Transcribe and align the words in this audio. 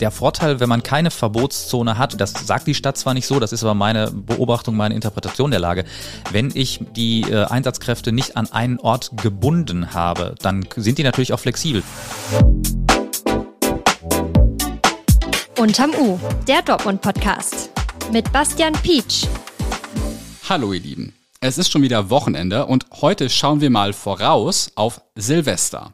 Der 0.00 0.10
Vorteil, 0.10 0.58
wenn 0.58 0.68
man 0.68 0.82
keine 0.82 1.12
Verbotszone 1.12 1.96
hat, 1.96 2.20
das 2.20 2.32
sagt 2.32 2.66
die 2.66 2.74
Stadt 2.74 2.98
zwar 2.98 3.14
nicht 3.14 3.28
so, 3.28 3.38
das 3.38 3.52
ist 3.52 3.62
aber 3.62 3.74
meine 3.74 4.10
Beobachtung, 4.10 4.76
meine 4.76 4.92
Interpretation 4.92 5.52
der 5.52 5.60
Lage. 5.60 5.84
Wenn 6.32 6.50
ich 6.52 6.80
die 6.96 7.20
äh, 7.22 7.44
Einsatzkräfte 7.44 8.10
nicht 8.10 8.36
an 8.36 8.50
einen 8.50 8.80
Ort 8.80 9.12
gebunden 9.22 9.94
habe, 9.94 10.34
dann 10.42 10.66
sind 10.74 10.98
die 10.98 11.04
natürlich 11.04 11.32
auch 11.32 11.38
flexibel. 11.38 11.84
Unterm 15.60 15.92
U, 15.96 16.18
der 16.48 16.62
Dortmund-Podcast. 16.62 17.70
Mit 18.10 18.32
Bastian 18.32 18.72
Pietsch. 18.72 19.26
Hallo 20.48 20.72
ihr 20.72 20.80
Lieben. 20.80 21.14
Es 21.38 21.56
ist 21.56 21.70
schon 21.70 21.82
wieder 21.82 22.10
Wochenende 22.10 22.66
und 22.66 22.86
heute 23.00 23.30
schauen 23.30 23.60
wir 23.60 23.70
mal 23.70 23.92
voraus 23.92 24.72
auf 24.74 25.00
Silvester. 25.14 25.92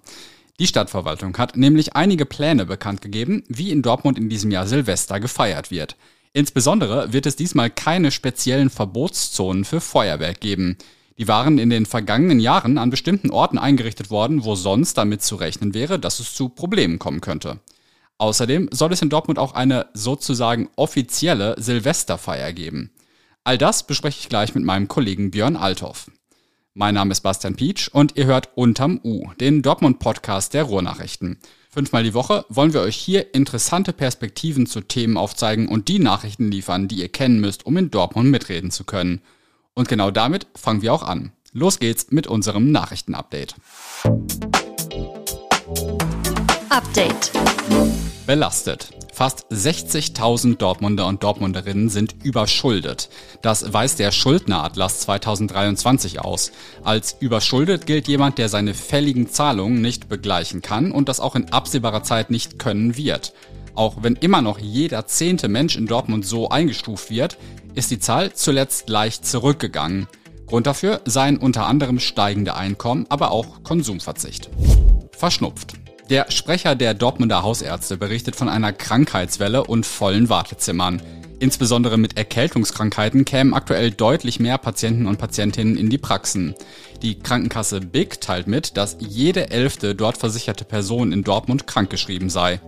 Die 0.60 0.66
Stadtverwaltung 0.66 1.38
hat 1.38 1.56
nämlich 1.56 1.96
einige 1.96 2.26
Pläne 2.26 2.66
bekannt 2.66 3.00
gegeben, 3.00 3.42
wie 3.48 3.70
in 3.70 3.80
Dortmund 3.80 4.18
in 4.18 4.28
diesem 4.28 4.50
Jahr 4.50 4.66
Silvester 4.66 5.18
gefeiert 5.18 5.70
wird. 5.70 5.96
Insbesondere 6.34 7.14
wird 7.14 7.24
es 7.24 7.34
diesmal 7.34 7.70
keine 7.70 8.10
speziellen 8.10 8.68
Verbotszonen 8.68 9.64
für 9.64 9.80
Feuerwerk 9.80 10.38
geben. 10.42 10.76
Die 11.16 11.26
waren 11.28 11.56
in 11.56 11.70
den 11.70 11.86
vergangenen 11.86 12.40
Jahren 12.40 12.76
an 12.76 12.90
bestimmten 12.90 13.30
Orten 13.30 13.56
eingerichtet 13.56 14.10
worden, 14.10 14.44
wo 14.44 14.54
sonst 14.54 14.98
damit 14.98 15.22
zu 15.22 15.36
rechnen 15.36 15.72
wäre, 15.72 15.98
dass 15.98 16.20
es 16.20 16.34
zu 16.34 16.50
Problemen 16.50 16.98
kommen 16.98 17.22
könnte. 17.22 17.60
Außerdem 18.18 18.68
soll 18.70 18.92
es 18.92 19.00
in 19.00 19.08
Dortmund 19.08 19.38
auch 19.38 19.54
eine 19.54 19.86
sozusagen 19.94 20.68
offizielle 20.76 21.54
Silvesterfeier 21.58 22.52
geben. 22.52 22.90
All 23.44 23.56
das 23.56 23.86
bespreche 23.86 24.18
ich 24.20 24.28
gleich 24.28 24.54
mit 24.54 24.64
meinem 24.64 24.88
Kollegen 24.88 25.30
Björn 25.30 25.56
Althoff. 25.56 26.10
Mein 26.74 26.94
Name 26.94 27.10
ist 27.10 27.22
Bastian 27.22 27.56
Pietsch 27.56 27.88
und 27.88 28.16
ihr 28.16 28.26
hört 28.26 28.50
Unterm 28.54 29.00
U, 29.02 29.32
den 29.40 29.60
Dortmund-Podcast 29.60 30.54
der 30.54 30.62
Ruhrnachrichten. 30.62 31.38
Fünfmal 31.68 32.04
die 32.04 32.14
Woche 32.14 32.44
wollen 32.48 32.72
wir 32.72 32.82
euch 32.82 32.94
hier 32.94 33.34
interessante 33.34 33.92
Perspektiven 33.92 34.66
zu 34.66 34.80
Themen 34.80 35.16
aufzeigen 35.16 35.66
und 35.66 35.88
die 35.88 35.98
Nachrichten 35.98 36.48
liefern, 36.48 36.86
die 36.86 37.00
ihr 37.00 37.08
kennen 37.08 37.40
müsst, 37.40 37.66
um 37.66 37.76
in 37.76 37.90
Dortmund 37.90 38.30
mitreden 38.30 38.70
zu 38.70 38.84
können. 38.84 39.20
Und 39.74 39.88
genau 39.88 40.12
damit 40.12 40.46
fangen 40.54 40.82
wir 40.82 40.94
auch 40.94 41.02
an. 41.02 41.32
Los 41.52 41.80
geht's 41.80 42.12
mit 42.12 42.28
unserem 42.28 42.70
Nachrichtenupdate. 42.70 43.56
Update. 46.68 47.32
Belastet. 48.26 48.90
Fast 49.12 49.46
60.000 49.50 50.56
Dortmunder 50.56 51.06
und 51.06 51.22
Dortmunderinnen 51.22 51.88
sind 51.88 52.14
überschuldet. 52.22 53.08
Das 53.42 53.72
weist 53.72 53.98
der 53.98 54.12
Schuldneratlas 54.12 55.00
2023 55.00 56.20
aus. 56.20 56.52
Als 56.84 57.16
überschuldet 57.20 57.86
gilt 57.86 58.08
jemand, 58.08 58.38
der 58.38 58.48
seine 58.48 58.74
fälligen 58.74 59.28
Zahlungen 59.28 59.82
nicht 59.82 60.08
begleichen 60.08 60.62
kann 60.62 60.92
und 60.92 61.08
das 61.08 61.20
auch 61.20 61.36
in 61.36 61.52
absehbarer 61.52 62.02
Zeit 62.02 62.30
nicht 62.30 62.58
können 62.58 62.96
wird. 62.96 63.32
Auch 63.74 64.02
wenn 64.02 64.16
immer 64.16 64.42
noch 64.42 64.58
jeder 64.58 65.06
zehnte 65.06 65.48
Mensch 65.48 65.76
in 65.76 65.86
Dortmund 65.86 66.26
so 66.26 66.48
eingestuft 66.48 67.10
wird, 67.10 67.38
ist 67.74 67.90
die 67.90 67.98
Zahl 67.98 68.32
zuletzt 68.32 68.88
leicht 68.88 69.26
zurückgegangen. 69.26 70.06
Grund 70.46 70.66
dafür 70.66 71.00
seien 71.04 71.36
unter 71.38 71.66
anderem 71.66 72.00
steigende 72.00 72.56
Einkommen, 72.56 73.06
aber 73.08 73.30
auch 73.30 73.62
Konsumverzicht. 73.62 74.50
Verschnupft. 75.12 75.74
Der 76.10 76.28
Sprecher 76.28 76.74
der 76.74 76.92
Dortmunder 76.92 77.44
Hausärzte 77.44 77.96
berichtet 77.96 78.34
von 78.34 78.48
einer 78.48 78.72
Krankheitswelle 78.72 79.62
und 79.62 79.86
vollen 79.86 80.28
Wartezimmern. 80.28 81.00
Insbesondere 81.38 81.98
mit 81.98 82.18
Erkältungskrankheiten 82.18 83.24
kämen 83.24 83.54
aktuell 83.54 83.92
deutlich 83.92 84.40
mehr 84.40 84.58
Patienten 84.58 85.06
und 85.06 85.18
Patientinnen 85.18 85.76
in 85.76 85.88
die 85.88 85.98
Praxen. 85.98 86.56
Die 87.00 87.20
Krankenkasse 87.20 87.80
BIG 87.80 88.20
teilt 88.20 88.48
mit, 88.48 88.76
dass 88.76 88.96
jede 88.98 89.50
elfte 89.50 89.94
dort 89.94 90.18
versicherte 90.18 90.64
Person 90.64 91.12
in 91.12 91.22
Dortmund 91.22 91.68
krankgeschrieben 91.68 92.28
sei. 92.28 92.60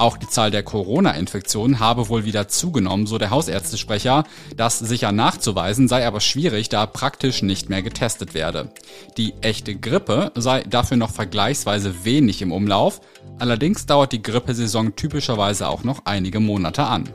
Auch 0.00 0.16
die 0.16 0.28
Zahl 0.28 0.50
der 0.50 0.62
Corona-Infektionen 0.62 1.78
habe 1.78 2.08
wohl 2.08 2.24
wieder 2.24 2.48
zugenommen, 2.48 3.06
so 3.06 3.18
der 3.18 3.28
Hausärztesprecher. 3.28 4.24
Das 4.56 4.78
sicher 4.78 5.12
nachzuweisen 5.12 5.88
sei 5.88 6.06
aber 6.06 6.20
schwierig, 6.20 6.70
da 6.70 6.86
praktisch 6.86 7.42
nicht 7.42 7.68
mehr 7.68 7.82
getestet 7.82 8.32
werde. 8.32 8.70
Die 9.18 9.34
echte 9.42 9.74
Grippe 9.74 10.32
sei 10.36 10.62
dafür 10.62 10.96
noch 10.96 11.10
vergleichsweise 11.10 12.06
wenig 12.06 12.40
im 12.40 12.50
Umlauf. 12.50 13.02
Allerdings 13.38 13.84
dauert 13.84 14.12
die 14.12 14.22
Grippesaison 14.22 14.96
typischerweise 14.96 15.68
auch 15.68 15.84
noch 15.84 16.06
einige 16.06 16.40
Monate 16.40 16.84
an. 16.84 17.10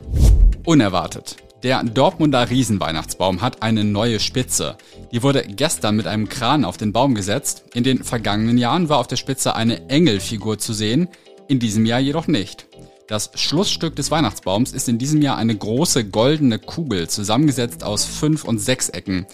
Unerwartet. 0.64 1.38
Der 1.64 1.82
Dortmunder 1.82 2.48
Riesenweihnachtsbaum 2.50 3.40
hat 3.40 3.64
eine 3.64 3.82
neue 3.82 4.20
Spitze. 4.20 4.76
Die 5.10 5.24
wurde 5.24 5.42
gestern 5.42 5.96
mit 5.96 6.06
einem 6.06 6.28
Kran 6.28 6.64
auf 6.64 6.76
den 6.76 6.92
Baum 6.92 7.16
gesetzt. 7.16 7.64
In 7.74 7.82
den 7.82 8.04
vergangenen 8.04 8.58
Jahren 8.58 8.88
war 8.88 8.98
auf 8.98 9.08
der 9.08 9.16
Spitze 9.16 9.56
eine 9.56 9.88
Engelfigur 9.88 10.60
zu 10.60 10.72
sehen, 10.72 11.08
in 11.48 11.58
diesem 11.58 11.86
Jahr 11.86 12.00
jedoch 12.00 12.26
nicht. 12.26 12.66
Das 13.06 13.30
Schlussstück 13.36 13.94
des 13.94 14.10
Weihnachtsbaums 14.10 14.72
ist 14.72 14.88
in 14.88 14.98
diesem 14.98 15.22
Jahr 15.22 15.36
eine 15.36 15.56
große 15.56 16.06
goldene 16.06 16.58
Kugel, 16.58 17.08
zusammengesetzt 17.08 17.84
aus 17.84 18.04
fünf 18.04 18.42
und 18.42 18.58
sechs 18.58 18.88
Ecken. 18.88 19.26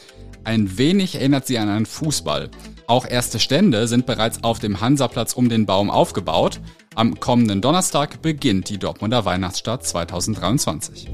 Ein 0.44 0.76
wenig 0.76 1.14
erinnert 1.14 1.46
sie 1.46 1.56
an 1.56 1.70
einen 1.70 1.86
Fußball. 1.86 2.50
Auch 2.86 3.06
erste 3.06 3.38
Stände 3.38 3.86
sind 3.88 4.06
bereits 4.06 4.42
auf 4.42 4.58
dem 4.58 4.80
Hansaplatz 4.80 5.34
um 5.34 5.48
den 5.48 5.66
Baum 5.66 5.90
aufgebaut. 5.90 6.60
Am 6.94 7.20
kommenden 7.20 7.60
Donnerstag 7.60 8.20
beginnt 8.22 8.68
die 8.68 8.78
Dortmunder 8.78 9.24
Weihnachtsstadt 9.24 9.86
2023. 9.86 11.08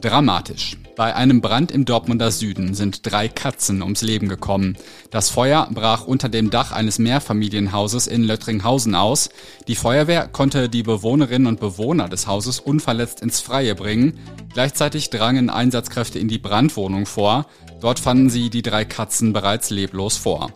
Dramatisch. 0.00 0.76
Bei 0.96 1.16
einem 1.16 1.40
Brand 1.40 1.72
im 1.72 1.86
Dortmunder 1.86 2.30
Süden 2.30 2.74
sind 2.74 3.10
drei 3.10 3.26
Katzen 3.26 3.82
ums 3.82 4.02
Leben 4.02 4.28
gekommen. 4.28 4.76
Das 5.10 5.28
Feuer 5.30 5.68
brach 5.72 6.04
unter 6.04 6.28
dem 6.28 6.50
Dach 6.50 6.70
eines 6.70 6.98
Mehrfamilienhauses 6.98 8.06
in 8.06 8.22
Löttringhausen 8.22 8.94
aus. 8.94 9.30
Die 9.66 9.74
Feuerwehr 9.74 10.28
konnte 10.28 10.68
die 10.68 10.84
Bewohnerinnen 10.84 11.48
und 11.48 11.58
Bewohner 11.58 12.08
des 12.08 12.26
Hauses 12.26 12.60
unverletzt 12.60 13.22
ins 13.22 13.40
Freie 13.40 13.74
bringen. 13.74 14.18
Gleichzeitig 14.52 15.10
drangen 15.10 15.50
Einsatzkräfte 15.50 16.18
in 16.18 16.28
die 16.28 16.38
Brandwohnung 16.38 17.06
vor. 17.06 17.46
Dort 17.80 17.98
fanden 17.98 18.30
sie 18.30 18.50
die 18.50 18.62
drei 18.62 18.84
Katzen 18.84 19.32
bereits 19.32 19.70
leblos 19.70 20.16
vor. 20.16 20.52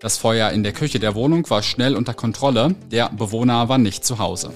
Das 0.00 0.18
Feuer 0.18 0.50
in 0.50 0.62
der 0.62 0.72
Küche 0.72 0.98
der 0.98 1.14
Wohnung 1.14 1.48
war 1.48 1.62
schnell 1.62 1.96
unter 1.96 2.12
Kontrolle. 2.12 2.74
Der 2.90 3.08
Bewohner 3.08 3.70
war 3.70 3.78
nicht 3.78 4.04
zu 4.04 4.18
Hause. 4.18 4.52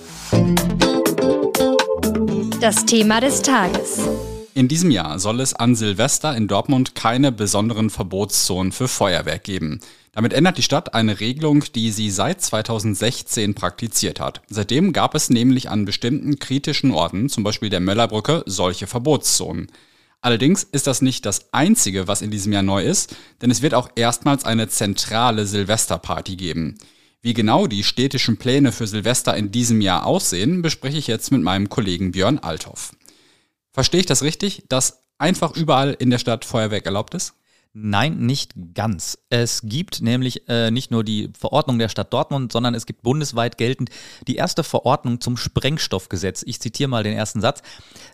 Das 2.60 2.84
Thema 2.84 3.22
des 3.22 3.40
Tages. 3.40 4.00
In 4.52 4.68
diesem 4.68 4.90
Jahr 4.90 5.18
soll 5.18 5.40
es 5.40 5.54
an 5.54 5.74
Silvester 5.76 6.36
in 6.36 6.46
Dortmund 6.46 6.94
keine 6.94 7.32
besonderen 7.32 7.88
Verbotszonen 7.88 8.70
für 8.70 8.86
Feuerwerk 8.86 9.44
geben. 9.44 9.80
Damit 10.12 10.34
ändert 10.34 10.58
die 10.58 10.62
Stadt 10.62 10.92
eine 10.92 11.20
Regelung, 11.20 11.64
die 11.74 11.90
sie 11.90 12.10
seit 12.10 12.42
2016 12.42 13.54
praktiziert 13.54 14.20
hat. 14.20 14.42
Seitdem 14.50 14.92
gab 14.92 15.14
es 15.14 15.30
nämlich 15.30 15.70
an 15.70 15.86
bestimmten 15.86 16.38
kritischen 16.38 16.90
Orten, 16.90 17.30
zum 17.30 17.44
Beispiel 17.44 17.70
der 17.70 17.80
Möllerbrücke, 17.80 18.42
solche 18.44 18.86
Verbotszonen. 18.86 19.68
Allerdings 20.22 20.62
ist 20.64 20.86
das 20.86 21.00
nicht 21.00 21.24
das 21.24 21.52
Einzige, 21.52 22.06
was 22.06 22.20
in 22.20 22.30
diesem 22.30 22.52
Jahr 22.52 22.62
neu 22.62 22.84
ist, 22.84 23.16
denn 23.40 23.50
es 23.50 23.62
wird 23.62 23.74
auch 23.74 23.88
erstmals 23.94 24.44
eine 24.44 24.68
zentrale 24.68 25.46
Silvesterparty 25.46 26.36
geben. 26.36 26.78
Wie 27.22 27.34
genau 27.34 27.66
die 27.66 27.84
städtischen 27.84 28.36
Pläne 28.36 28.72
für 28.72 28.86
Silvester 28.86 29.36
in 29.36 29.50
diesem 29.50 29.80
Jahr 29.80 30.06
aussehen, 30.06 30.62
bespreche 30.62 30.98
ich 30.98 31.06
jetzt 31.06 31.30
mit 31.32 31.42
meinem 31.42 31.68
Kollegen 31.68 32.12
Björn 32.12 32.38
Althoff. 32.38 32.92
Verstehe 33.72 34.00
ich 34.00 34.06
das 34.06 34.22
richtig, 34.22 34.64
dass 34.68 35.02
einfach 35.18 35.56
überall 35.56 35.96
in 35.98 36.10
der 36.10 36.18
Stadt 36.18 36.44
Feuerwerk 36.44 36.86
erlaubt 36.86 37.14
ist? 37.14 37.34
Nein, 37.72 38.18
nicht 38.26 38.54
ganz. 38.74 39.16
Es 39.28 39.62
gibt 39.62 40.02
nämlich 40.02 40.48
äh, 40.48 40.72
nicht 40.72 40.90
nur 40.90 41.04
die 41.04 41.30
Verordnung 41.38 41.78
der 41.78 41.88
Stadt 41.88 42.12
Dortmund, 42.12 42.50
sondern 42.50 42.74
es 42.74 42.84
gibt 42.84 43.02
bundesweit 43.02 43.58
geltend 43.58 43.90
die 44.26 44.34
erste 44.34 44.64
Verordnung 44.64 45.20
zum 45.20 45.36
Sprengstoffgesetz. 45.36 46.42
Ich 46.44 46.60
zitiere 46.60 46.88
mal 46.88 47.04
den 47.04 47.16
ersten 47.16 47.40
Satz. 47.40 47.62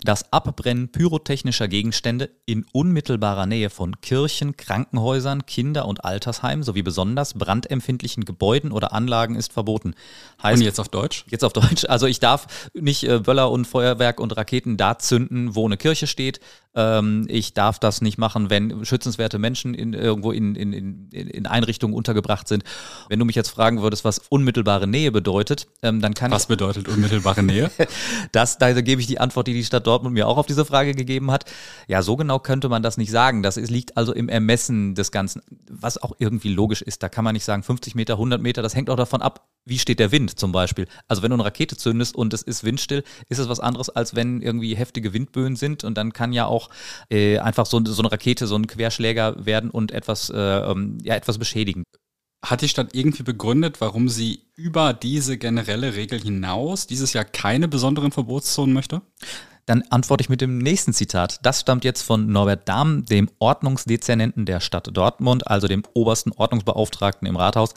Das 0.04 0.30
Abbrennen 0.30 0.90
pyrotechnischer 0.90 1.68
Gegenstände 1.68 2.28
in 2.44 2.66
unmittelbarer 2.72 3.46
Nähe 3.46 3.70
von 3.70 3.98
Kirchen, 4.02 4.58
Krankenhäusern, 4.58 5.46
Kinder- 5.46 5.88
und 5.88 6.04
Altersheimen 6.04 6.62
sowie 6.62 6.82
besonders 6.82 7.32
brandempfindlichen 7.32 8.26
Gebäuden 8.26 8.72
oder 8.72 8.92
Anlagen 8.92 9.36
ist 9.36 9.54
verboten. 9.54 9.94
Heißt, 10.42 10.58
und 10.58 10.66
jetzt 10.66 10.80
auf 10.80 10.90
Deutsch? 10.90 11.24
Jetzt 11.30 11.44
auf 11.44 11.54
Deutsch. 11.54 11.86
Also 11.88 12.04
ich 12.06 12.20
darf 12.20 12.68
nicht 12.74 13.04
äh, 13.04 13.20
Böller 13.20 13.50
und 13.50 13.66
Feuerwerk 13.66 14.20
und 14.20 14.36
Raketen 14.36 14.76
da 14.76 14.98
zünden, 14.98 15.54
wo 15.54 15.64
eine 15.64 15.78
Kirche 15.78 16.06
steht. 16.06 16.40
Ähm, 16.74 17.24
ich 17.28 17.54
darf 17.54 17.78
das 17.78 18.02
nicht 18.02 18.18
machen, 18.18 18.50
wenn 18.50 18.84
schützenswerte 18.84 19.38
Menschen 19.38 19.45
in, 19.54 19.92
irgendwo 19.92 20.32
in, 20.32 20.54
in, 20.54 20.72
in, 20.72 21.10
in 21.10 21.46
Einrichtungen 21.46 21.94
untergebracht 21.94 22.48
sind. 22.48 22.64
Wenn 23.08 23.18
du 23.18 23.24
mich 23.24 23.36
jetzt 23.36 23.50
fragen 23.50 23.82
würdest, 23.82 24.04
was 24.04 24.18
unmittelbare 24.28 24.86
Nähe 24.86 25.12
bedeutet, 25.12 25.66
ähm, 25.82 26.00
dann 26.00 26.14
kann 26.14 26.30
was 26.30 26.44
ich. 26.44 26.48
Was 26.50 26.56
bedeutet 26.56 26.88
unmittelbare 26.88 27.42
Nähe? 27.42 27.70
das, 28.32 28.58
da 28.58 28.72
gebe 28.80 29.00
ich 29.00 29.06
die 29.06 29.20
Antwort, 29.20 29.46
die 29.46 29.54
die 29.54 29.64
Stadt 29.64 29.86
Dortmund 29.86 30.14
mir 30.14 30.26
auch 30.26 30.38
auf 30.38 30.46
diese 30.46 30.64
Frage 30.64 30.94
gegeben 30.94 31.30
hat. 31.30 31.44
Ja, 31.88 32.02
so 32.02 32.16
genau 32.16 32.38
könnte 32.38 32.68
man 32.68 32.82
das 32.82 32.96
nicht 32.96 33.10
sagen. 33.10 33.42
Das 33.42 33.56
ist, 33.56 33.70
liegt 33.70 33.96
also 33.96 34.12
im 34.12 34.28
Ermessen 34.28 34.94
des 34.94 35.12
Ganzen, 35.12 35.42
was 35.70 36.02
auch 36.02 36.12
irgendwie 36.18 36.52
logisch 36.52 36.82
ist. 36.82 37.02
Da 37.02 37.08
kann 37.08 37.24
man 37.24 37.34
nicht 37.34 37.44
sagen 37.44 37.62
50 37.62 37.94
Meter, 37.94 38.14
100 38.14 38.40
Meter. 38.40 38.62
Das 38.62 38.74
hängt 38.74 38.90
auch 38.90 38.96
davon 38.96 39.22
ab, 39.22 39.48
wie 39.66 39.78
steht 39.78 39.98
der 39.98 40.12
Wind 40.12 40.38
zum 40.38 40.52
Beispiel. 40.52 40.86
Also 41.08 41.22
wenn 41.22 41.30
du 41.30 41.34
eine 41.34 41.44
Rakete 41.44 41.76
zündest 41.76 42.14
und 42.14 42.32
es 42.32 42.42
ist 42.42 42.64
windstill, 42.64 43.02
ist 43.28 43.38
es 43.38 43.48
was 43.48 43.60
anderes, 43.60 43.90
als 43.90 44.14
wenn 44.14 44.40
irgendwie 44.40 44.74
heftige 44.76 45.12
Windböen 45.12 45.56
sind 45.56 45.84
und 45.84 45.98
dann 45.98 46.12
kann 46.12 46.32
ja 46.32 46.46
auch 46.46 46.70
äh, 47.10 47.38
einfach 47.38 47.66
so, 47.66 47.84
so 47.84 48.02
eine 48.02 48.12
Rakete, 48.12 48.46
so 48.46 48.56
ein 48.56 48.66
Querschläger 48.68 49.35
werden 49.44 49.70
und 49.70 49.92
etwas, 49.92 50.30
äh, 50.30 50.36
ähm, 50.36 50.98
ja, 51.02 51.14
etwas 51.14 51.38
beschädigen. 51.38 51.84
Hat 52.44 52.62
die 52.62 52.68
Stadt 52.68 52.94
irgendwie 52.94 53.22
begründet, 53.22 53.80
warum 53.80 54.08
sie 54.08 54.40
über 54.54 54.92
diese 54.92 55.36
generelle 55.36 55.94
Regel 55.94 56.20
hinaus 56.20 56.86
dieses 56.86 57.12
Jahr 57.12 57.24
keine 57.24 57.66
besonderen 57.66 58.12
Verbotszonen 58.12 58.72
möchte? 58.72 59.02
Dann 59.66 59.82
antworte 59.90 60.22
ich 60.22 60.28
mit 60.28 60.40
dem 60.40 60.58
nächsten 60.58 60.92
Zitat. 60.92 61.40
Das 61.42 61.60
stammt 61.60 61.84
jetzt 61.84 62.02
von 62.02 62.30
Norbert 62.30 62.68
Dahm, 62.68 63.04
dem 63.04 63.28
Ordnungsdezernenten 63.40 64.46
der 64.46 64.60
Stadt 64.60 64.88
Dortmund, 64.96 65.48
also 65.48 65.66
dem 65.66 65.82
obersten 65.92 66.30
Ordnungsbeauftragten 66.30 67.26
im 67.26 67.36
Rathaus. 67.36 67.74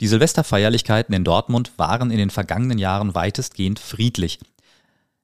Die 0.00 0.06
Silvesterfeierlichkeiten 0.06 1.14
in 1.14 1.24
Dortmund 1.24 1.72
waren 1.76 2.10
in 2.10 2.18
den 2.18 2.30
vergangenen 2.30 2.78
Jahren 2.78 3.14
weitestgehend 3.14 3.78
friedlich. 3.78 4.38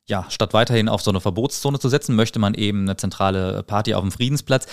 Ja, 0.06 0.26
statt 0.28 0.52
weiterhin 0.52 0.90
auf 0.90 1.00
so 1.00 1.10
eine 1.10 1.20
Verbotszone 1.20 1.78
zu 1.78 1.88
setzen, 1.88 2.14
möchte 2.14 2.38
man 2.38 2.52
eben 2.52 2.82
eine 2.82 2.96
zentrale 2.96 3.62
Party 3.62 3.94
auf 3.94 4.02
dem 4.02 4.12
Friedensplatz. 4.12 4.66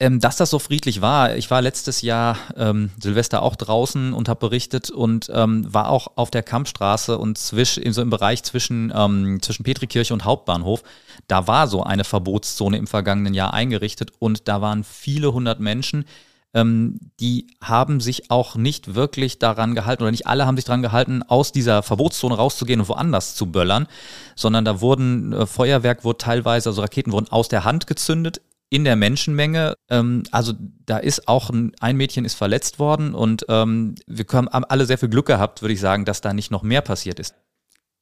Ähm, 0.00 0.18
dass 0.18 0.34
das 0.36 0.50
so 0.50 0.58
friedlich 0.58 1.02
war. 1.02 1.36
Ich 1.36 1.52
war 1.52 1.62
letztes 1.62 2.02
Jahr 2.02 2.36
ähm, 2.56 2.90
Silvester 2.98 3.42
auch 3.42 3.54
draußen 3.54 4.12
und 4.12 4.28
habe 4.28 4.40
berichtet 4.40 4.90
und 4.90 5.30
ähm, 5.32 5.72
war 5.72 5.88
auch 5.88 6.08
auf 6.16 6.32
der 6.32 6.42
Kampfstraße 6.42 7.16
und 7.16 7.38
zwisch, 7.38 7.80
so 7.90 8.02
im 8.02 8.10
Bereich 8.10 8.42
zwischen, 8.42 8.92
ähm, 8.92 9.40
zwischen 9.40 9.62
Petrikirche 9.62 10.12
und 10.12 10.24
Hauptbahnhof. 10.24 10.82
Da 11.28 11.46
war 11.46 11.68
so 11.68 11.84
eine 11.84 12.02
Verbotszone 12.02 12.76
im 12.76 12.88
vergangenen 12.88 13.34
Jahr 13.34 13.54
eingerichtet 13.54 14.10
und 14.18 14.48
da 14.48 14.60
waren 14.60 14.82
viele 14.82 15.32
hundert 15.32 15.60
Menschen. 15.60 16.06
Ähm, 16.54 16.98
die 17.20 17.46
haben 17.62 18.00
sich 18.00 18.32
auch 18.32 18.56
nicht 18.56 18.96
wirklich 18.96 19.38
daran 19.38 19.76
gehalten 19.76 20.02
oder 20.02 20.10
nicht 20.10 20.26
alle 20.26 20.44
haben 20.44 20.56
sich 20.56 20.64
daran 20.64 20.82
gehalten, 20.82 21.22
aus 21.22 21.52
dieser 21.52 21.84
Verbotszone 21.84 22.34
rauszugehen 22.34 22.80
und 22.80 22.88
woanders 22.88 23.36
zu 23.36 23.46
böllern, 23.46 23.86
sondern 24.34 24.64
da 24.64 24.80
wurden 24.80 25.32
äh, 25.32 25.46
Feuerwerk 25.46 26.02
wurde 26.02 26.18
teilweise, 26.18 26.70
also 26.70 26.82
Raketen 26.82 27.12
wurden 27.12 27.28
aus 27.30 27.48
der 27.48 27.64
Hand 27.64 27.86
gezündet 27.86 28.40
in 28.70 28.84
der 28.84 28.96
Menschenmenge. 28.96 29.74
Ähm, 29.90 30.24
also 30.30 30.52
da 30.86 30.98
ist 30.98 31.28
auch 31.28 31.50
ein, 31.50 31.72
ein 31.80 31.96
Mädchen 31.96 32.24
ist 32.24 32.34
verletzt 32.34 32.78
worden 32.78 33.14
und 33.14 33.44
ähm, 33.48 33.94
wir 34.06 34.26
haben 34.32 34.48
alle 34.48 34.86
sehr 34.86 34.98
viel 34.98 35.08
Glück 35.08 35.26
gehabt, 35.26 35.62
würde 35.62 35.74
ich 35.74 35.80
sagen, 35.80 36.04
dass 36.04 36.20
da 36.20 36.32
nicht 36.32 36.50
noch 36.50 36.62
mehr 36.62 36.80
passiert 36.80 37.20
ist. 37.20 37.34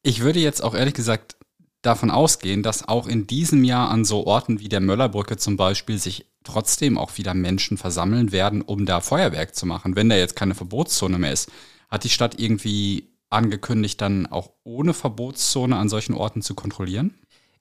Ich 0.03 0.21
würde 0.21 0.41
jetzt 0.41 0.63
auch 0.63 0.75
ehrlich 0.75 0.95
gesagt 0.95 1.37
davon 1.83 2.11
ausgehen, 2.11 2.63
dass 2.63 2.89
auch 2.89 3.07
in 3.07 3.27
diesem 3.27 3.65
Jahr 3.65 3.91
an 3.91 4.05
so 4.05 4.27
Orten 4.27 4.61
wie 4.61 4.69
der 4.69 4.81
Möllerbrücke 4.81 5.37
zum 5.37 5.57
Beispiel 5.57 5.99
sich 5.99 6.27
trotzdem 6.45 6.97
auch 6.97 7.19
wieder 7.19 7.35
Menschen 7.35 7.77
versammeln 7.77 8.33
werden, 8.33 8.63
um 8.63 8.87
da 8.87 9.01
Feuerwerk 9.01 9.55
zu 9.55 9.67
machen, 9.67 9.97
wenn 9.97 10.09
da 10.09 10.17
jetzt 10.17 10.37
keine 10.37 10.55
Verbotszone 10.55 11.19
mehr 11.19 11.33
ist. 11.33 11.51
Hat 11.89 12.05
die 12.05 12.09
Stadt 12.09 12.39
irgendwie 12.39 13.13
angekündigt, 13.31 14.01
dann 14.01 14.27
auch 14.27 14.51
ohne 14.65 14.95
Verbotszone 14.95 15.77
an 15.77 15.89
solchen 15.89 16.15
Orten 16.15 16.43
zu 16.43 16.55
kontrollieren? 16.55 17.15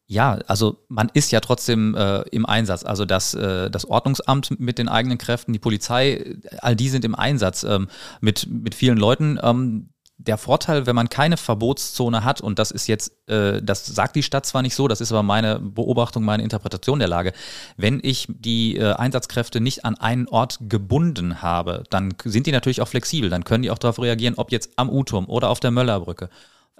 Ja, 0.07 0.39
also 0.47 0.83
man 0.89 1.09
ist 1.13 1.31
ja 1.31 1.39
trotzdem 1.39 1.95
äh, 1.95 2.21
im 2.31 2.45
Einsatz. 2.45 2.83
Also 2.83 3.05
das, 3.05 3.33
äh, 3.33 3.69
das 3.69 3.85
Ordnungsamt 3.85 4.59
mit 4.59 4.77
den 4.77 4.89
eigenen 4.89 5.17
Kräften, 5.17 5.53
die 5.53 5.59
Polizei, 5.59 6.35
all 6.59 6.75
die 6.75 6.89
sind 6.89 7.05
im 7.05 7.15
Einsatz 7.15 7.63
ähm, 7.63 7.87
mit, 8.19 8.45
mit 8.49 8.75
vielen 8.75 8.97
Leuten. 8.97 9.39
Ähm, 9.41 9.91
der 10.25 10.37
Vorteil, 10.37 10.85
wenn 10.85 10.95
man 10.95 11.09
keine 11.09 11.37
Verbotszone 11.37 12.23
hat, 12.23 12.41
und 12.41 12.59
das 12.59 12.71
ist 12.71 12.87
jetzt, 12.87 13.11
äh, 13.27 13.61
das 13.61 13.85
sagt 13.85 14.15
die 14.15 14.23
Stadt 14.23 14.45
zwar 14.45 14.61
nicht 14.61 14.75
so, 14.75 14.87
das 14.87 15.01
ist 15.01 15.11
aber 15.11 15.23
meine 15.23 15.59
Beobachtung, 15.59 16.23
meine 16.23 16.43
Interpretation 16.43 16.99
der 16.99 17.07
Lage, 17.07 17.33
wenn 17.77 17.99
ich 18.03 18.27
die 18.29 18.77
äh, 18.77 18.93
Einsatzkräfte 18.93 19.61
nicht 19.61 19.85
an 19.85 19.95
einen 19.95 20.27
Ort 20.27 20.59
gebunden 20.61 21.41
habe, 21.41 21.83
dann 21.89 22.13
sind 22.23 22.47
die 22.47 22.51
natürlich 22.51 22.81
auch 22.81 22.87
flexibel, 22.87 23.29
dann 23.29 23.43
können 23.43 23.63
die 23.63 23.71
auch 23.71 23.79
darauf 23.79 23.99
reagieren, 23.99 24.35
ob 24.37 24.51
jetzt 24.51 24.71
am 24.75 24.89
U-Turm 24.89 25.25
oder 25.25 25.49
auf 25.49 25.59
der 25.59 25.71
Möllerbrücke 25.71 26.29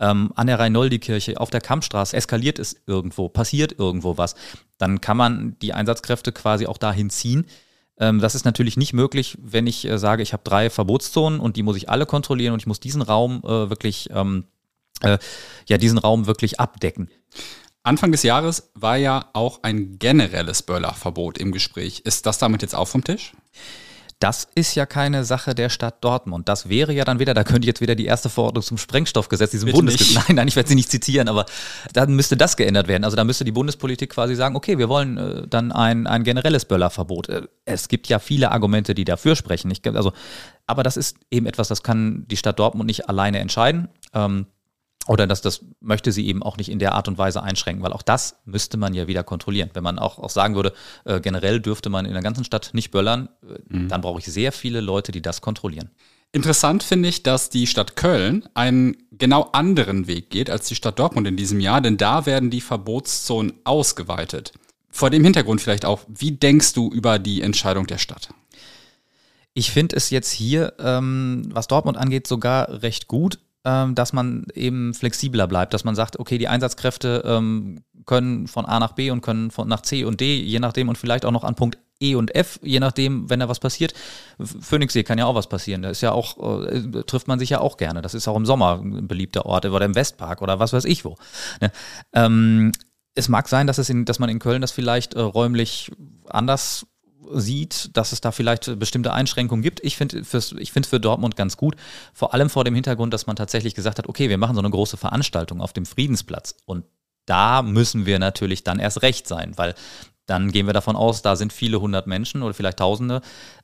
ähm, 0.02 0.32
an 0.36 0.48
der 0.48 0.60
Rhein-Noldi-Kirche, 0.60 1.40
auf 1.40 1.52
der 1.52 1.62
Kampfstraße, 1.62 2.18
eskaliert 2.18 2.60
es 2.60 2.76
irgendwo, 2.88 3.30
passiert 3.30 3.80
irgendwo 3.80 4.18
was, 4.18 4.36
dann 4.78 5.00
kann 5.00 5.16
man 5.16 5.56
die 5.62 5.74
Einsatzkräfte 5.74 6.32
quasi 6.32 6.66
auch 6.66 6.78
dahin 6.78 7.10
ziehen. 7.10 7.46
Ähm, 8.00 8.20
das 8.20 8.36
ist 8.36 8.44
natürlich 8.44 8.78
nicht 8.78 8.94
möglich, 8.94 9.38
wenn 9.42 9.68
ich 9.68 9.88
äh, 9.88 9.98
sage, 10.00 10.24
ich 10.24 10.34
habe 10.34 10.44
drei 10.44 10.70
Verbotszonen 10.70 11.40
und 11.40 11.56
die 11.56 11.64
muss 11.64 11.78
ich 11.78 11.90
alle 11.90 12.06
kontrollieren 12.06 12.54
und 12.54 12.60
ich 12.60 12.68
muss 12.68 12.80
diesen 12.80 13.04
Raum 13.04 13.42
äh, 13.46 13.70
wirklich, 13.70 14.10
ähm, 14.12 14.46
äh, 15.02 15.20
ja, 15.70 15.78
diesen 15.78 16.00
Raum 16.00 16.26
wirklich 16.26 16.60
abdecken. 16.60 17.10
Anfang 17.84 18.12
des 18.12 18.24
Jahres 18.24 18.72
war 18.74 18.98
ja 18.98 19.30
auch 19.34 19.64
ein 19.64 19.98
generelles 19.98 20.64
Böllerverbot 20.64 21.38
im 21.38 21.52
Gespräch. 21.52 22.02
Ist 22.06 22.26
das 22.26 22.38
damit 22.38 22.62
jetzt 22.62 22.76
auch 22.76 22.88
vom 22.88 23.04
Tisch? 23.04 23.34
Das 24.22 24.48
ist 24.54 24.76
ja 24.76 24.86
keine 24.86 25.26
Sache 25.26 25.56
der 25.56 25.70
Stadt 25.70 26.04
Dortmund. 26.04 26.48
Das 26.48 26.70
wäre 26.70 26.94
ja 26.94 27.06
dann 27.06 27.18
wieder, 27.18 27.34
da 27.34 27.44
könnte 27.44 27.66
jetzt 27.66 27.82
wieder 27.82 27.96
die 27.96 28.06
erste 28.06 28.30
Verordnung 28.30 28.64
zum 28.64 28.78
Sprengstoffgesetz, 28.78 29.50
diesem 29.50 29.72
Bundesgesetz. 29.72 30.14
Nein, 30.28 30.36
nein, 30.36 30.48
ich 30.48 30.56
werde 30.56 30.70
sie 30.70 30.76
nicht 30.76 30.92
zitieren, 30.92 31.28
aber 31.28 31.48
dann 31.94 32.14
müsste 32.16 32.38
das 32.38 32.56
geändert 32.56 32.88
werden. 32.88 33.04
Also 33.04 33.18
da 33.18 33.24
müsste 33.24 33.46
die 33.46 33.52
Bundespolitik 33.52 34.12
quasi 34.12 34.36
sagen, 34.36 34.56
okay, 34.56 34.78
wir 34.78 34.90
wollen 34.90 35.18
äh, 35.18 35.48
dann 35.48 35.72
ein, 35.72 36.06
ein 36.06 36.24
generelles 36.24 36.66
Böllerverbot. 36.66 37.30
Äh, 37.30 37.48
es 37.66 37.88
gibt 37.88 38.10
ja 38.10 38.20
viele 38.20 38.52
Argumente, 38.52 38.94
die 38.94 39.06
dafür 39.06 39.36
sprechen. 39.36 39.72
Ich, 39.72 39.82
also, 39.88 40.14
aber 40.68 40.84
das 40.84 40.98
ist 40.98 41.18
eben 41.32 41.48
etwas, 41.48 41.68
das 41.68 41.82
kann 41.82 42.28
die 42.30 42.38
Stadt 42.38 42.60
Dortmund 42.60 42.86
nicht 42.86 43.10
alleine 43.10 43.40
entscheiden. 43.40 43.90
Ähm, 44.14 44.46
oder 45.08 45.28
dass 45.28 45.42
das 45.42 45.66
möchte 45.80 46.12
sie 46.12 46.28
eben 46.28 46.44
auch 46.44 46.58
nicht 46.58 46.70
in 46.70 46.80
der 46.80 46.94
Art 46.94 47.08
und 47.08 47.18
Weise 47.18 47.42
einschränken, 47.42 47.84
weil 47.84 47.94
auch 47.94 48.02
das 48.02 48.38
müsste 48.46 48.78
man 48.78 48.94
ja 48.94 49.08
wieder 49.08 49.24
kontrollieren. 49.24 49.70
Wenn 49.74 49.84
man 49.84 50.00
auch, 50.00 50.20
auch 50.20 50.30
sagen 50.30 50.56
würde, 50.56 50.74
äh, 51.06 51.20
generell 51.20 51.60
dürfte 51.60 51.90
man 51.90 52.06
in 52.06 52.14
der 52.14 52.22
ganzen 52.22 52.44
Stadt 52.44 52.72
nicht 52.74 52.92
böllern, 52.92 53.30
äh, 53.44 53.78
mhm. 53.78 53.88
dann 53.88 54.02
brauche 54.02 54.20
ich 54.20 54.26
sehr 54.26 54.52
viele 54.52 54.82
Leute, 54.82 55.12
die 55.12 55.22
das 55.22 55.42
kontrollieren. 55.42 55.90
Interessant 56.34 56.84
finde 56.84 57.10
ich, 57.10 57.24
dass 57.24 57.50
die 57.50 57.68
Stadt 57.68 57.96
Köln 57.98 58.48
einen 58.54 58.96
genau 59.12 59.50
anderen 59.52 60.08
Weg 60.08 60.30
geht 60.30 60.50
als 60.50 60.68
die 60.68 60.76
Stadt 60.76 60.98
Dortmund 60.98 61.28
in 61.28 61.36
diesem 61.36 61.60
Jahr, 61.60 61.82
denn 61.82 61.98
da 61.98 62.26
werden 62.26 62.50
die 62.50 62.62
Verbotszonen 62.62 63.54
ausgeweitet. 63.66 64.54
Vor 64.90 65.10
dem 65.10 65.24
Hintergrund 65.24 65.62
vielleicht 65.62 65.84
auch, 65.84 66.02
wie 66.08 66.32
denkst 66.32 66.74
du 66.74 66.90
über 66.90 67.20
die 67.20 67.42
Entscheidung 67.42 67.86
der 67.86 67.98
Stadt? 67.98 68.30
Ich 69.54 69.72
finde 69.72 69.98
es 69.98 70.10
jetzt 70.10 70.32
hier, 70.32 70.74
ähm, 70.80 71.50
was 71.52 71.68
Dortmund 71.68 71.98
angeht, 71.98 72.28
sogar 72.28 72.82
recht 72.82 73.08
gut 73.08 73.40
dass 73.64 74.12
man 74.12 74.48
eben 74.56 74.94
flexibler 74.94 75.48
bleibt, 75.48 75.74
dass 75.74 75.84
man 75.84 75.94
sagt, 75.94 76.20
okay, 76.20 76.40
die 76.40 76.48
Einsatzkräfte 76.48 77.24
ähm, 77.26 77.84
können 78.06 78.48
von 78.48 78.66
A 78.66 78.80
nach 78.80 78.94
B 78.94 79.12
und 79.12 79.22
können 79.22 79.52
von 79.52 79.68
nach 79.68 79.82
C 79.82 80.04
und 80.04 80.20
D, 80.20 80.42
je 80.42 80.60
nachdem 80.60 80.90
und 80.90 80.98
vielleicht 80.98 81.26
auch 81.26 81.32
noch 81.32 81.44
an 81.44 81.56
Punkt 81.56 81.78
E 82.02 82.16
und 82.16 82.34
F, 82.36 82.60
je 82.64 82.80
nachdem, 82.80 83.30
wenn 83.30 83.40
da 83.40 83.48
was 83.48 83.60
passiert. 83.60 83.94
Phoenixsee 84.40 85.04
kann 85.04 85.20
ja 85.20 85.26
auch 85.26 85.36
was 85.36 85.48
passieren. 85.48 85.84
Da 85.84 85.90
ist 85.90 86.02
ja 86.02 86.12
auch, 86.12 86.66
äh, 86.66 87.04
trifft 87.04 87.28
man 87.28 87.40
sich 87.40 87.52
ja 87.52 87.60
auch 87.60 87.78
gerne. 87.78 88.02
Das 88.02 88.16
ist 88.16 88.28
auch 88.28 88.36
im 88.36 88.46
Sommer 88.46 88.82
ein 88.82 89.08
beliebter 89.08 89.46
Ort 89.46 89.66
oder 89.66 89.86
im 89.86 89.96
Westpark 89.96 90.42
oder 90.42 90.60
was 90.60 90.74
weiß 90.74 90.86
ich 90.86 91.06
wo. 91.06 91.16
Ne? 91.62 91.72
Ähm, 92.14 92.72
es 93.14 93.30
mag 93.30 93.48
sein, 93.48 93.68
dass, 93.68 93.78
es 93.78 93.90
in, 93.90 94.06
dass 94.06 94.20
man 94.20 94.30
in 94.30 94.40
Köln 94.40 94.62
das 94.62 94.72
vielleicht 94.72 95.14
äh, 95.14 95.20
räumlich 95.22 95.92
anders 96.28 96.88
sieht, 97.34 97.96
dass 97.96 98.12
es 98.12 98.22
da 98.22 98.32
vielleicht 98.32 98.80
bestimmte 98.80 99.14
Einschränkungen 99.14 99.62
gibt. 99.62 99.80
Ich 99.84 99.96
finde 99.98 100.20
es 100.20 100.54
für 100.88 101.00
Dortmund 101.00 101.36
ganz 101.36 101.58
gut, 101.58 101.76
vor 102.14 102.34
allem 102.34 102.50
vor 102.50 102.64
dem 102.64 102.76
Hintergrund, 102.76 103.14
dass 103.14 103.28
man 103.28 103.36
tatsächlich 103.36 103.76
gesagt 103.76 103.98
hat, 104.00 104.08
okay, 104.08 104.30
wir 104.30 104.38
machen 104.38 104.56
so 104.56 104.62
eine 104.62 104.70
große 104.70 104.98
Veranstaltung 104.98 105.62
auf 105.62 105.74
dem 105.74 105.86
Friedensplatz 105.86 106.56
und 106.66 106.86
da 107.26 107.62
müssen 107.62 108.06
wir 108.06 108.20
natürlich 108.20 108.64
dann 108.64 108.80
erst 108.80 109.04
recht 109.04 109.28
sein, 109.28 109.54
weil 109.56 109.76
dann 110.26 110.52
gehen 110.52 110.66
wir 110.66 110.74
davon 110.74 110.96
aus, 110.96 111.22
da 111.22 111.36
sind 111.36 111.54
viele 111.54 111.80
hundert 111.80 112.08
Menschen 112.08 112.42
oder 112.42 112.54
vielleicht 112.54 112.80
Tausende 112.80 113.22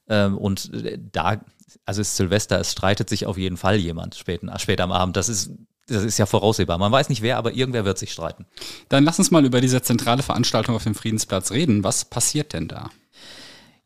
ähm, 0.07 0.37
und 0.37 0.69
da, 1.11 1.41
also 1.85 2.01
ist 2.01 2.15
Silvester, 2.15 2.59
es 2.59 2.71
streitet 2.71 3.09
sich 3.09 3.25
auf 3.25 3.37
jeden 3.37 3.57
Fall 3.57 3.77
jemand 3.77 4.15
später, 4.15 4.57
später 4.59 4.83
am 4.83 4.91
Abend. 4.91 5.17
Das 5.17 5.29
ist 5.29 5.51
das 5.89 6.03
ist 6.03 6.17
ja 6.17 6.25
voraussehbar. 6.25 6.77
Man 6.77 6.91
weiß 6.91 7.07
nicht 7.07 7.21
wer, 7.21 7.37
aber 7.37 7.53
irgendwer 7.53 7.85
wird 7.85 7.97
sich 7.97 8.11
streiten. 8.11 8.45
Dann 8.89 9.05
lass 9.05 9.19
uns 9.19 9.31
mal 9.31 9.45
über 9.45 9.61
diese 9.61 9.81
zentrale 9.81 10.21
Veranstaltung 10.21 10.75
auf 10.75 10.83
dem 10.83 10.95
Friedensplatz 10.95 11.51
reden. 11.51 11.83
Was 11.85 12.03
passiert 12.03 12.51
denn 12.51 12.67
da? 12.67 12.89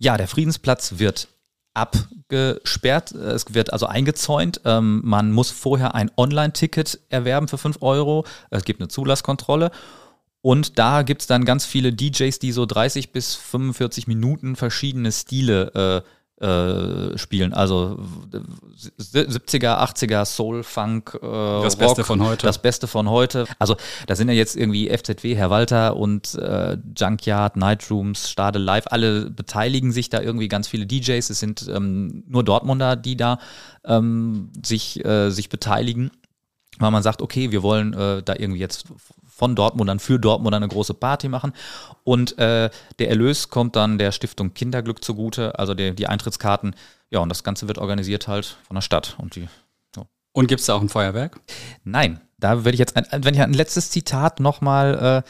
Ja, 0.02 0.18
der 0.18 0.28
Friedensplatz 0.28 0.98
wird 0.98 1.28
abgesperrt, 1.76 3.12
es 3.12 3.54
wird 3.54 3.72
also 3.72 3.86
eingezäunt. 3.86 4.60
Ähm, 4.66 5.02
man 5.04 5.32
muss 5.32 5.52
vorher 5.52 5.94
ein 5.94 6.10
Online-Ticket 6.18 7.00
erwerben 7.10 7.48
für 7.48 7.60
5 7.60 7.78
Euro. 7.82 8.26
Es 8.50 8.64
gibt 8.64 8.82
eine 8.82 8.88
Zulasskontrolle. 8.88 9.70
Und 10.42 10.80
da 10.80 11.04
gibt 11.04 11.22
es 11.22 11.28
dann 11.28 11.46
ganz 11.46 11.66
viele 11.66 11.94
DJs, 11.94 12.40
die 12.40 12.52
so 12.52 12.66
30 12.66 13.12
bis 13.12 13.36
45 13.36 14.08
Minuten 14.08 14.56
verschiedene 14.56 15.12
Stile 15.12 16.04
äh, 16.04 16.10
äh, 16.42 17.18
spielen. 17.18 17.54
Also 17.54 18.00
70er, 19.00 19.80
80er, 19.80 20.26
Soul, 20.26 20.64
Funk, 20.64 21.14
äh, 21.16 21.20
das 21.22 21.74
Rock, 21.74 21.80
Beste 21.80 22.04
von 22.04 22.26
heute. 22.26 22.48
Das 22.48 22.60
Beste 22.60 22.88
von 22.88 23.10
heute. 23.10 23.46
Also 23.60 23.76
da 24.08 24.16
sind 24.16 24.28
ja 24.28 24.34
jetzt 24.34 24.56
irgendwie 24.58 24.90
FZW, 24.90 25.36
Herr 25.36 25.50
Walter 25.50 25.96
und 25.96 26.34
äh, 26.36 26.78
Junkyard, 26.98 27.58
Nightrooms, 27.58 28.30
Stade 28.30 28.60
Live, 28.60 28.86
alle 28.88 29.30
beteiligen 29.30 29.92
sich 29.92 30.10
da 30.10 30.20
irgendwie 30.20 30.48
ganz 30.48 30.68
viele 30.68 30.88
DJs. 30.88 31.30
Es 31.30 31.40
sind 31.40 31.70
ähm, 31.72 32.24
nur 32.28 32.44
Dortmunder, 32.44 32.96
die 32.96 33.16
da 33.16 33.38
ähm, 33.86 34.52
sich, 34.66 35.04
äh, 35.06 35.30
sich 35.30 35.50
beteiligen 35.50 36.12
weil 36.82 36.92
man 36.92 37.04
sagt, 37.04 37.22
okay, 37.22 37.52
wir 37.52 37.64
wollen 37.64 37.94
äh, 37.94 38.24
da 38.24 38.36
irgendwie 38.36 38.60
jetzt 38.60 38.86
von 39.28 39.56
Dortmundern 39.56 40.00
für 40.00 40.20
Dortmund 40.20 40.56
eine 40.56 40.68
große 40.68 40.94
Party 40.94 41.28
machen. 41.28 41.54
Und 42.04 42.38
äh, 42.38 42.70
der 43.00 43.10
Erlös 43.10 43.50
kommt 43.50 43.76
dann 43.76 43.98
der 43.98 44.12
Stiftung 44.12 44.54
Kinderglück 44.54 45.04
zugute, 45.04 45.58
also 45.58 45.74
die, 45.74 45.96
die 45.96 46.08
Eintrittskarten. 46.08 46.76
Ja, 47.10 47.20
und 47.20 47.30
das 47.30 47.44
Ganze 47.44 47.68
wird 47.68 47.78
organisiert 47.78 48.28
halt 48.28 48.58
von 48.68 48.76
der 48.76 48.82
Stadt. 48.82 49.16
Und, 49.18 49.36
die, 49.36 49.48
und 50.34 50.48
gibt 50.48 50.62
es 50.62 50.68
da 50.68 50.76
auch 50.76 50.82
ein 50.82 50.90
Feuerwerk? 50.90 51.40
Nein, 51.84 52.22
da 52.38 52.66
würde 52.66 52.74
ich 52.74 52.80
jetzt, 52.80 52.96
ein, 52.96 53.06
wenn 53.24 53.34
ich 53.34 53.42
ein 53.42 53.54
letztes 53.54 53.90
Zitat 53.90 54.40
nochmal 54.40 55.24
äh, 55.26 55.30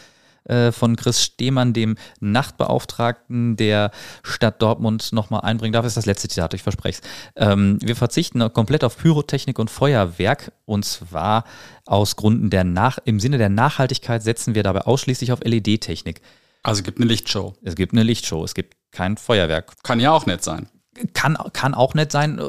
von 0.71 0.95
Chris 0.95 1.23
Stehmann, 1.23 1.73
dem 1.73 1.97
Nachtbeauftragten 2.19 3.57
der 3.57 3.91
Stadt 4.23 4.61
Dortmund, 4.61 5.13
nochmal 5.13 5.41
einbringen 5.41 5.73
darf. 5.73 5.83
Das 5.83 5.91
ist 5.91 5.97
das 5.97 6.05
letzte 6.05 6.29
Zitat, 6.29 6.53
ich 6.53 6.63
verspreche 6.63 7.01
es. 7.01 7.09
Ähm, 7.35 7.77
wir 7.81 7.95
verzichten 7.95 8.51
komplett 8.53 8.83
auf 8.83 8.97
Pyrotechnik 8.97 9.59
und 9.59 9.69
Feuerwerk 9.69 10.51
und 10.65 10.85
zwar 10.85 11.43
aus 11.85 12.15
Gründen 12.15 12.49
der 12.49 12.63
Nach 12.63 12.97
im 13.05 13.19
Sinne 13.19 13.37
der 13.37 13.49
Nachhaltigkeit 13.49 14.23
setzen 14.23 14.55
wir 14.55 14.63
dabei 14.63 14.81
ausschließlich 14.81 15.31
auf 15.31 15.39
LED-Technik. 15.43 16.21
Also 16.63 16.79
es 16.79 16.83
gibt 16.83 16.99
eine 16.99 17.07
Lichtshow. 17.07 17.53
Es 17.63 17.75
gibt 17.75 17.93
eine 17.93 18.03
Lichtshow, 18.03 18.43
es 18.43 18.53
gibt 18.53 18.75
kein 18.91 19.17
Feuerwerk. 19.17 19.73
Kann 19.83 19.99
ja 19.99 20.11
auch 20.11 20.25
nett 20.25 20.43
sein. 20.43 20.67
Kann, 21.13 21.37
kann 21.53 21.73
auch 21.73 21.93
nett 21.93 22.11
sein. 22.11 22.39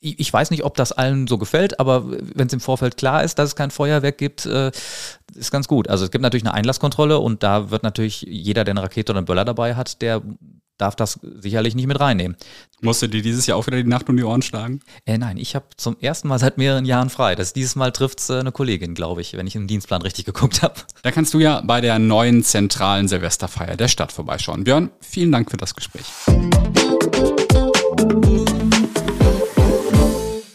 Ich 0.00 0.32
weiß 0.32 0.50
nicht, 0.50 0.64
ob 0.64 0.76
das 0.76 0.92
allen 0.92 1.26
so 1.26 1.36
gefällt, 1.36 1.78
aber 1.78 2.10
wenn 2.10 2.46
es 2.46 2.52
im 2.52 2.60
Vorfeld 2.60 2.96
klar 2.96 3.22
ist, 3.22 3.38
dass 3.38 3.50
es 3.50 3.56
kein 3.56 3.70
Feuerwerk 3.70 4.16
gibt, 4.16 4.46
äh, 4.46 4.70
ist 5.34 5.50
ganz 5.50 5.68
gut. 5.68 5.88
Also 5.88 6.04
es 6.04 6.10
gibt 6.10 6.22
natürlich 6.22 6.44
eine 6.44 6.54
Einlasskontrolle 6.54 7.18
und 7.18 7.42
da 7.42 7.70
wird 7.70 7.82
natürlich 7.82 8.22
jeder, 8.22 8.64
der 8.64 8.72
eine 8.72 8.82
Rakete 8.82 9.12
oder 9.12 9.18
einen 9.18 9.26
Böller 9.26 9.44
dabei 9.44 9.74
hat, 9.74 10.00
der 10.00 10.22
darf 10.78 10.96
das 10.96 11.18
sicherlich 11.22 11.74
nicht 11.74 11.86
mit 11.86 12.00
reinnehmen. 12.00 12.36
Musst 12.80 13.02
du 13.02 13.08
dir 13.08 13.22
dieses 13.22 13.46
Jahr 13.46 13.56
auch 13.56 13.66
wieder 13.66 13.78
die 13.78 13.88
Nacht 13.88 14.08
um 14.08 14.16
die 14.16 14.24
Ohren 14.24 14.42
schlagen? 14.42 14.80
Äh, 15.06 15.18
nein, 15.18 15.38
ich 15.38 15.54
habe 15.54 15.66
zum 15.76 15.96
ersten 16.00 16.28
Mal 16.28 16.38
seit 16.38 16.58
mehreren 16.58 16.84
Jahren 16.84 17.10
frei. 17.10 17.34
Das 17.34 17.52
dieses 17.52 17.76
Mal 17.76 17.92
trifft 17.92 18.28
äh, 18.28 18.40
eine 18.40 18.52
Kollegin, 18.52 18.94
glaube 18.94 19.22
ich, 19.22 19.36
wenn 19.36 19.46
ich 19.46 19.54
den 19.54 19.66
Dienstplan 19.66 20.02
richtig 20.02 20.26
geguckt 20.26 20.62
habe. 20.62 20.74
Da 21.02 21.10
kannst 21.10 21.32
du 21.34 21.38
ja 21.38 21.62
bei 21.62 21.80
der 21.80 21.98
neuen 21.98 22.42
zentralen 22.42 23.08
Silvesterfeier 23.08 23.76
der 23.76 23.88
Stadt 23.88 24.12
vorbeischauen. 24.12 24.64
Björn, 24.64 24.90
vielen 25.00 25.32
Dank 25.32 25.50
für 25.50 25.56
das 25.56 25.74
Gespräch. 25.74 26.04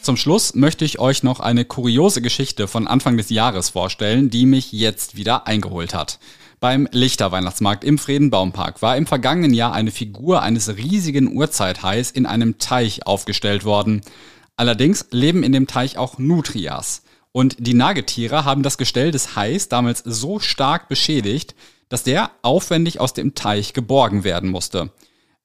Zum 0.02 0.18
Schluss 0.18 0.56
möchte 0.56 0.84
ich 0.84 0.98
euch 0.98 1.22
noch 1.22 1.40
eine 1.40 1.64
kuriose 1.64 2.24
Geschichte 2.24 2.68
von 2.68 2.88
Anfang 2.88 3.18
des 3.18 3.30
Jahres 3.30 3.70
vorstellen, 3.70 4.32
die 4.32 4.48
mich 4.48 4.72
jetzt 4.72 5.16
wieder 5.16 5.46
eingeholt 5.46 5.94
hat. 5.94 6.18
Beim 6.60 6.88
Lichterweihnachtsmarkt 6.92 7.84
im 7.84 8.00
Friedenbaumpark 8.00 8.82
war 8.82 8.98
im 8.98 9.06
vergangenen 9.06 9.54
Jahr 9.54 9.74
eine 9.74 9.92
Figur 9.92 10.42
eines 10.42 10.76
riesigen 10.76 11.36
Urzeithais 11.36 12.10
in 12.10 12.26
einem 12.26 12.58
Teich 12.58 13.06
aufgestellt 13.06 13.64
worden. 13.64 14.02
Allerdings 14.56 15.06
leben 15.12 15.44
in 15.44 15.52
dem 15.52 15.68
Teich 15.68 16.00
auch 16.00 16.18
Nutrias. 16.18 17.04
Und 17.32 17.58
die 17.60 17.76
Nagetiere 17.76 18.44
haben 18.44 18.64
das 18.64 18.80
Gestell 18.80 19.12
des 19.12 19.36
Hais 19.36 19.70
damals 19.70 20.00
so 20.04 20.40
stark 20.40 20.90
beschädigt, 20.90 21.54
dass 21.90 22.02
der 22.02 22.32
aufwendig 22.42 23.00
aus 23.00 23.14
dem 23.14 23.36
Teich 23.36 23.74
geborgen 23.74 24.24
werden 24.24 24.50
musste. 24.50 24.90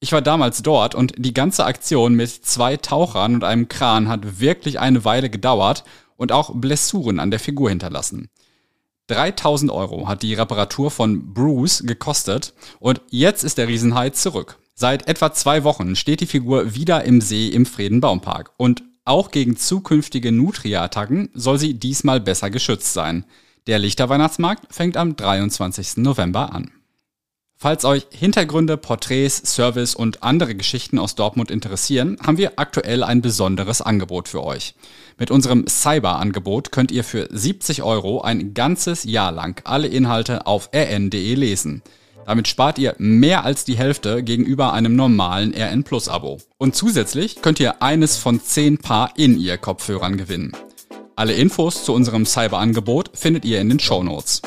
Ich 0.06 0.12
war 0.12 0.22
damals 0.22 0.62
dort 0.62 0.94
und 0.94 1.14
die 1.18 1.34
ganze 1.34 1.64
Aktion 1.64 2.14
mit 2.14 2.30
zwei 2.30 2.76
Tauchern 2.76 3.34
und 3.34 3.42
einem 3.42 3.66
Kran 3.66 4.06
hat 4.06 4.38
wirklich 4.38 4.78
eine 4.78 5.04
Weile 5.04 5.28
gedauert 5.28 5.82
und 6.16 6.30
auch 6.30 6.54
Blessuren 6.54 7.18
an 7.18 7.32
der 7.32 7.40
Figur 7.40 7.70
hinterlassen. 7.70 8.28
3000 9.08 9.68
Euro 9.72 10.06
hat 10.06 10.22
die 10.22 10.34
Reparatur 10.34 10.92
von 10.92 11.34
Bruce 11.34 11.82
gekostet 11.84 12.54
und 12.78 13.00
jetzt 13.10 13.42
ist 13.42 13.58
der 13.58 13.66
Riesenhai 13.66 14.10
zurück. 14.10 14.60
Seit 14.76 15.08
etwa 15.08 15.32
zwei 15.32 15.64
Wochen 15.64 15.96
steht 15.96 16.20
die 16.20 16.26
Figur 16.26 16.76
wieder 16.76 17.02
im 17.02 17.20
See 17.20 17.48
im 17.48 17.66
Friedenbaumpark 17.66 18.52
und 18.58 18.84
auch 19.04 19.32
gegen 19.32 19.56
zukünftige 19.56 20.30
Nutria-Attacken 20.30 21.30
soll 21.34 21.58
sie 21.58 21.74
diesmal 21.74 22.20
besser 22.20 22.50
geschützt 22.50 22.92
sein. 22.92 23.24
Der 23.66 23.80
Lichterweihnachtsmarkt 23.80 24.72
fängt 24.72 24.96
am 24.96 25.16
23. 25.16 25.96
November 25.96 26.52
an. 26.52 26.70
Falls 27.58 27.86
euch 27.86 28.06
Hintergründe, 28.10 28.76
Porträts, 28.76 29.54
Service 29.54 29.94
und 29.94 30.22
andere 30.22 30.54
Geschichten 30.54 30.98
aus 30.98 31.14
Dortmund 31.14 31.50
interessieren, 31.50 32.18
haben 32.22 32.36
wir 32.36 32.58
aktuell 32.58 33.02
ein 33.02 33.22
besonderes 33.22 33.80
Angebot 33.80 34.28
für 34.28 34.44
euch. 34.44 34.74
Mit 35.18 35.30
unserem 35.30 35.66
Cyber-Angebot 35.66 36.70
könnt 36.70 36.92
ihr 36.92 37.02
für 37.02 37.26
70 37.30 37.82
Euro 37.82 38.20
ein 38.20 38.52
ganzes 38.52 39.04
Jahr 39.04 39.32
lang 39.32 39.62
alle 39.64 39.88
Inhalte 39.88 40.46
auf 40.46 40.68
rn.de 40.74 41.34
lesen. 41.34 41.82
Damit 42.26 42.46
spart 42.46 42.78
ihr 42.78 42.94
mehr 42.98 43.44
als 43.44 43.64
die 43.64 43.78
Hälfte 43.78 44.22
gegenüber 44.22 44.74
einem 44.74 44.94
normalen 44.94 45.54
RN 45.54 45.82
Plus 45.82 46.10
Abo. 46.10 46.38
Und 46.58 46.76
zusätzlich 46.76 47.40
könnt 47.40 47.58
ihr 47.58 47.80
eines 47.82 48.18
von 48.18 48.38
10 48.38 48.78
Paar 48.78 49.16
In-Ear-Kopfhörern 49.16 50.18
gewinnen. 50.18 50.52
Alle 51.14 51.32
Infos 51.32 51.84
zu 51.84 51.94
unserem 51.94 52.26
Cyber-Angebot 52.26 53.12
findet 53.14 53.46
ihr 53.46 53.62
in 53.62 53.70
den 53.70 53.80
Show 53.80 54.02
Notes. 54.02 54.42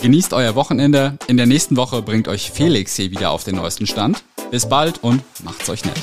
Genießt 0.00 0.32
euer 0.32 0.54
Wochenende. 0.54 1.18
In 1.26 1.36
der 1.36 1.46
nächsten 1.46 1.76
Woche 1.76 2.02
bringt 2.02 2.28
euch 2.28 2.52
Felix 2.52 2.94
hier 2.94 3.10
wieder 3.10 3.30
auf 3.30 3.42
den 3.42 3.56
neuesten 3.56 3.86
Stand. 3.86 4.22
Bis 4.50 4.68
bald 4.68 5.02
und 5.02 5.22
macht's 5.42 5.68
euch 5.68 5.84
nett. 5.84 5.98